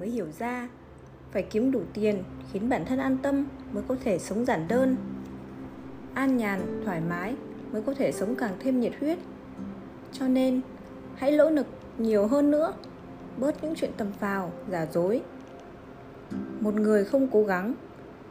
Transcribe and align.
mới 0.00 0.08
hiểu 0.08 0.26
ra. 0.38 0.68
Phải 1.32 1.42
kiếm 1.42 1.70
đủ 1.70 1.80
tiền 1.92 2.22
khiến 2.52 2.68
bản 2.68 2.84
thân 2.84 2.98
an 2.98 3.16
tâm 3.22 3.46
mới 3.72 3.82
có 3.88 3.96
thể 4.04 4.18
sống 4.18 4.44
giản 4.44 4.68
đơn. 4.68 4.96
An 6.14 6.36
nhàn, 6.36 6.60
thoải 6.84 7.00
mái 7.08 7.34
mới 7.72 7.82
có 7.82 7.94
thể 7.94 8.12
sống 8.12 8.34
càng 8.34 8.52
thêm 8.60 8.80
nhiệt 8.80 8.92
huyết. 9.00 9.18
Cho 10.12 10.28
nên, 10.28 10.60
hãy 11.16 11.32
nỗ 11.36 11.50
lực 11.50 11.66
nhiều 11.98 12.26
hơn 12.26 12.50
nữa, 12.50 12.72
bớt 13.36 13.64
những 13.64 13.74
chuyện 13.76 13.90
tầm 13.96 14.12
phào, 14.20 14.52
giả 14.70 14.86
dối. 14.92 15.22
Một 16.60 16.74
người 16.74 17.04
không 17.04 17.28
cố 17.32 17.44
gắng, 17.44 17.74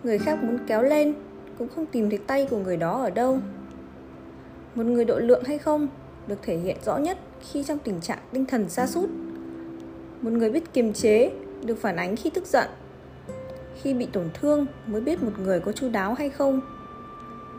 người 0.04 0.18
khác 0.18 0.43
muốn 0.43 0.57
kéo 0.68 0.83
lên 0.83 1.14
cũng 1.57 1.68
không 1.75 1.86
tìm 1.86 2.10
thấy 2.10 2.20
tay 2.28 2.47
của 2.50 2.57
người 2.57 2.78
đó 2.78 3.01
ở 3.01 3.10
đâu. 3.10 3.39
Một 4.75 4.86
người 4.86 5.06
độ 5.06 5.20
lượng 5.20 5.43
hay 5.43 5.57
không 5.57 5.88
được 6.28 6.39
thể 6.42 6.57
hiện 6.57 6.78
rõ 6.86 6.97
nhất 6.97 7.18
khi 7.51 7.64
trong 7.64 7.79
tình 7.79 8.01
trạng 8.01 8.20
tinh 8.32 8.46
thần 8.46 8.70
xa 8.70 8.88
sút. 8.88 9.10
Một 10.21 10.32
người 10.32 10.51
biết 10.51 10.74
kiềm 10.74 10.93
chế 10.93 11.32
được 11.65 11.77
phản 11.81 11.95
ánh 11.95 12.15
khi 12.15 12.29
tức 12.29 12.45
giận, 12.45 12.68
khi 13.81 13.93
bị 13.93 14.05
tổn 14.05 14.29
thương 14.33 14.65
mới 14.87 15.01
biết 15.01 15.23
một 15.23 15.31
người 15.39 15.59
có 15.59 15.71
chu 15.71 15.89
đáo 15.89 16.13
hay 16.13 16.29
không. 16.29 16.61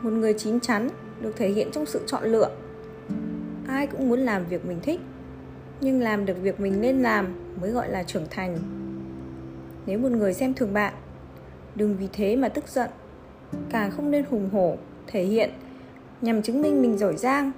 Một 0.01 0.09
người 0.09 0.33
chín 0.33 0.59
chắn 0.59 0.89
được 1.21 1.31
thể 1.37 1.49
hiện 1.49 1.69
trong 1.71 1.85
sự 1.85 2.01
chọn 2.07 2.23
lựa. 2.23 2.49
Ai 3.67 3.87
cũng 3.87 4.09
muốn 4.09 4.19
làm 4.19 4.45
việc 4.45 4.65
mình 4.65 4.79
thích, 4.83 4.99
nhưng 5.81 6.01
làm 6.01 6.25
được 6.25 6.37
việc 6.41 6.59
mình 6.59 6.81
nên 6.81 7.01
làm 7.01 7.27
mới 7.61 7.71
gọi 7.71 7.89
là 7.89 8.03
trưởng 8.03 8.25
thành. 8.29 8.57
Nếu 9.85 9.99
một 9.99 10.11
người 10.11 10.33
xem 10.33 10.53
thường 10.53 10.73
bạn, 10.73 10.93
đừng 11.75 11.97
vì 11.97 12.07
thế 12.13 12.35
mà 12.35 12.49
tức 12.49 12.67
giận, 12.67 12.89
càng 13.69 13.91
không 13.91 14.11
nên 14.11 14.25
hùng 14.29 14.49
hổ, 14.49 14.77
thể 15.07 15.23
hiện, 15.23 15.49
nhằm 16.21 16.41
chứng 16.41 16.61
minh 16.61 16.81
mình 16.81 16.97
giỏi 16.97 17.17
giang. 17.17 17.51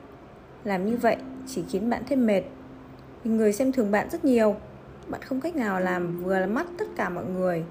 Làm 0.64 0.86
như 0.86 0.98
vậy 0.98 1.16
chỉ 1.48 1.64
khiến 1.70 1.90
bạn 1.90 2.04
thêm 2.08 2.26
mệt, 2.26 2.42
vì 3.24 3.32
người 3.32 3.54
xem 3.54 3.72
thường 3.72 3.92
bạn 3.92 4.10
rất 4.10 4.26
nhiều 4.26 4.56
bạn 5.10 5.22
không 5.22 5.42
cách 5.42 5.56
nào 5.56 5.80
làm 5.80 6.24
vừa 6.24 6.46
mắt 6.46 6.68
tất 6.78 6.86
cả 6.96 7.10
mọi 7.10 7.26
người. 7.26 7.64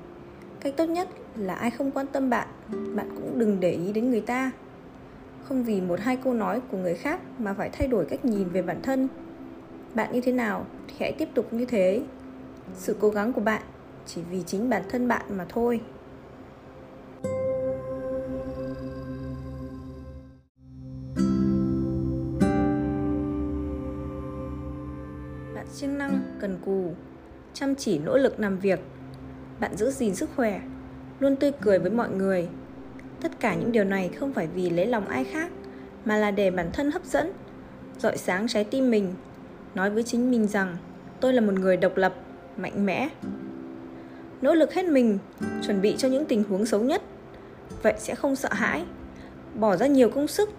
Cách 0.60 0.74
tốt 0.76 0.84
nhất 0.84 1.08
là 1.36 1.54
ai 1.54 1.70
không 1.70 1.90
quan 1.90 2.06
tâm 2.06 2.30
bạn 2.30 2.48
bạn 2.96 3.08
cũng 3.16 3.38
đừng 3.38 3.60
để 3.60 3.70
ý 3.70 3.92
đến 3.92 4.10
người 4.10 4.20
ta. 4.20 4.50
Không 5.44 5.64
vì 5.64 5.80
một 5.80 6.00
hai 6.00 6.16
câu 6.16 6.34
nói 6.34 6.60
của 6.70 6.78
người 6.78 6.94
khác 6.94 7.20
mà 7.38 7.54
phải 7.54 7.70
thay 7.72 7.88
đổi 7.88 8.04
cách 8.04 8.24
nhìn 8.24 8.48
về 8.48 8.62
bản 8.62 8.82
thân. 8.82 9.08
Bạn 9.94 10.12
như 10.12 10.20
thế 10.20 10.32
nào 10.32 10.66
thì 10.88 10.94
hãy 11.00 11.12
tiếp 11.12 11.28
tục 11.34 11.52
như 11.52 11.64
thế. 11.64 12.02
Sự 12.74 12.96
cố 13.00 13.10
gắng 13.10 13.32
của 13.32 13.40
bạn 13.40 13.62
chỉ 14.06 14.22
vì 14.30 14.42
chính 14.46 14.70
bản 14.70 14.82
thân 14.88 15.08
bạn 15.08 15.22
mà 15.28 15.46
thôi. 15.48 15.80
Bạn 25.54 25.66
siêng 25.70 25.98
năng, 25.98 26.20
cần 26.40 26.58
cù 26.64 26.94
chăm 27.54 27.74
chỉ 27.74 27.98
nỗ 27.98 28.16
lực 28.16 28.40
làm 28.40 28.58
việc. 28.58 28.80
Bạn 29.60 29.76
giữ 29.76 29.90
gìn 29.90 30.14
sức 30.14 30.30
khỏe, 30.36 30.60
luôn 31.20 31.36
tươi 31.36 31.52
cười 31.60 31.78
với 31.78 31.90
mọi 31.90 32.10
người. 32.10 32.48
Tất 33.20 33.40
cả 33.40 33.54
những 33.54 33.72
điều 33.72 33.84
này 33.84 34.08
không 34.08 34.32
phải 34.32 34.46
vì 34.46 34.70
lấy 34.70 34.86
lòng 34.86 35.08
ai 35.08 35.24
khác, 35.24 35.50
mà 36.04 36.16
là 36.16 36.30
để 36.30 36.50
bản 36.50 36.70
thân 36.72 36.90
hấp 36.90 37.04
dẫn 37.04 37.32
dọi 37.98 38.16
sáng 38.16 38.48
trái 38.48 38.64
tim 38.64 38.90
mình, 38.90 39.14
nói 39.74 39.90
với 39.90 40.02
chính 40.02 40.30
mình 40.30 40.48
rằng, 40.48 40.76
tôi 41.20 41.32
là 41.32 41.40
một 41.40 41.52
người 41.52 41.76
độc 41.76 41.96
lập, 41.96 42.14
mạnh 42.56 42.86
mẽ, 42.86 43.08
nỗ 44.42 44.54
lực 44.54 44.74
hết 44.74 44.84
mình, 44.84 45.18
chuẩn 45.66 45.80
bị 45.80 45.94
cho 45.98 46.08
những 46.08 46.24
tình 46.24 46.44
huống 46.44 46.66
xấu 46.66 46.80
nhất. 46.80 47.02
Vậy 47.82 47.94
sẽ 47.98 48.14
không 48.14 48.36
sợ 48.36 48.48
hãi, 48.52 48.84
bỏ 49.54 49.76
ra 49.76 49.86
nhiều 49.86 50.10
công 50.10 50.28
sức 50.28 50.50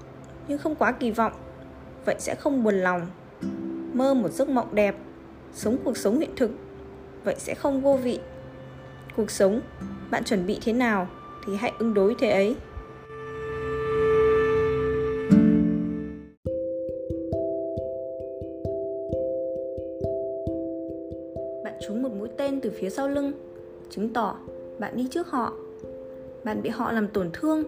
nhưng 0.47 0.57
không 0.57 0.75
quá 0.75 0.91
kỳ 0.91 1.11
vọng. 1.11 1.33
Vậy 2.05 2.15
sẽ 2.19 2.35
không 2.35 2.63
buồn 2.63 2.75
lòng, 2.75 3.07
mơ 3.93 4.13
một 4.13 4.31
giấc 4.31 4.49
mộng 4.49 4.75
đẹp, 4.75 4.95
sống 5.53 5.77
cuộc 5.83 5.97
sống 5.97 6.19
hiện 6.19 6.31
thực 6.35 6.51
vậy 7.23 7.35
sẽ 7.37 7.55
không 7.55 7.81
vô 7.81 7.97
vị. 8.03 8.19
Cuộc 9.17 9.31
sống, 9.31 9.61
bạn 10.11 10.23
chuẩn 10.23 10.45
bị 10.47 10.59
thế 10.65 10.73
nào 10.73 11.07
thì 11.45 11.55
hãy 11.55 11.71
ứng 11.79 11.93
đối 11.93 12.15
thế 12.19 12.29
ấy. 12.29 12.55
Bạn 21.63 21.73
trúng 21.87 22.03
một 22.03 22.09
mũi 22.19 22.29
tên 22.37 22.59
từ 22.61 22.71
phía 22.79 22.89
sau 22.89 23.09
lưng, 23.09 23.31
chứng 23.89 24.13
tỏ 24.13 24.37
bạn 24.79 24.97
đi 24.97 25.07
trước 25.11 25.27
họ. 25.27 25.53
Bạn 26.43 26.61
bị 26.61 26.69
họ 26.69 26.91
làm 26.91 27.07
tổn 27.07 27.29
thương, 27.33 27.63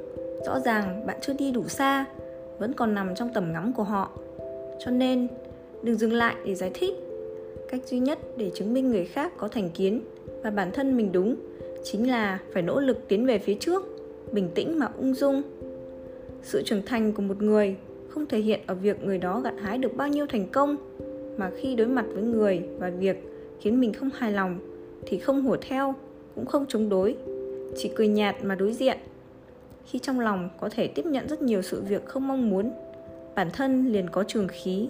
rõ 0.45 0.59
ràng 0.59 1.05
bạn 1.07 1.17
chưa 1.21 1.33
đi 1.33 1.51
đủ 1.51 1.63
xa, 1.67 2.05
vẫn 2.59 2.73
còn 2.73 2.93
nằm 2.93 3.15
trong 3.15 3.33
tầm 3.33 3.53
ngắm 3.53 3.73
của 3.73 3.83
họ. 3.83 4.11
Cho 4.79 4.91
nên, 4.91 5.27
đừng 5.81 5.97
dừng 5.97 6.13
lại 6.13 6.35
để 6.45 6.55
giải 6.55 6.71
thích 6.73 6.93
cách 7.69 7.81
duy 7.85 7.99
nhất 7.99 8.19
để 8.37 8.51
chứng 8.53 8.73
minh 8.73 8.91
người 8.91 9.05
khác 9.05 9.33
có 9.37 9.47
thành 9.47 9.69
kiến 9.69 10.01
và 10.43 10.49
bản 10.49 10.71
thân 10.71 10.97
mình 10.97 11.11
đúng 11.11 11.35
chính 11.83 12.09
là 12.09 12.39
phải 12.53 12.63
nỗ 12.63 12.79
lực 12.79 13.07
tiến 13.07 13.25
về 13.25 13.39
phía 13.39 13.53
trước, 13.53 13.83
bình 14.31 14.49
tĩnh 14.55 14.79
mà 14.79 14.89
ung 14.97 15.13
dung. 15.13 15.41
Sự 16.43 16.63
trưởng 16.65 16.81
thành 16.85 17.13
của 17.13 17.21
một 17.21 17.41
người 17.41 17.75
không 18.09 18.25
thể 18.25 18.39
hiện 18.39 18.59
ở 18.67 18.75
việc 18.75 19.03
người 19.03 19.17
đó 19.17 19.39
gặt 19.39 19.53
hái 19.61 19.77
được 19.77 19.97
bao 19.97 20.07
nhiêu 20.07 20.25
thành 20.29 20.47
công, 20.51 20.75
mà 21.37 21.51
khi 21.57 21.75
đối 21.75 21.87
mặt 21.87 22.05
với 22.13 22.23
người 22.23 22.61
và 22.79 22.89
việc 22.89 23.17
khiến 23.61 23.79
mình 23.79 23.93
không 23.93 24.09
hài 24.13 24.31
lòng 24.31 24.59
thì 25.05 25.17
không 25.17 25.41
hùa 25.41 25.57
theo, 25.61 25.95
cũng 26.35 26.45
không 26.45 26.65
chống 26.67 26.89
đối, 26.89 27.15
chỉ 27.75 27.91
cười 27.95 28.07
nhạt 28.07 28.35
mà 28.43 28.55
đối 28.55 28.73
diện. 28.73 28.97
Khi 29.85 29.99
trong 29.99 30.19
lòng 30.19 30.49
có 30.59 30.69
thể 30.69 30.87
tiếp 30.87 31.05
nhận 31.05 31.27
rất 31.27 31.41
nhiều 31.41 31.61
sự 31.61 31.81
việc 31.81 32.05
không 32.05 32.27
mong 32.27 32.49
muốn, 32.49 32.71
bản 33.35 33.49
thân 33.53 33.87
liền 33.87 34.09
có 34.09 34.23
trường 34.23 34.47
khí. 34.47 34.89